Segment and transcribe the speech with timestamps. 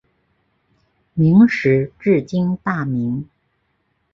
[1.13, 3.29] 明时治今大名。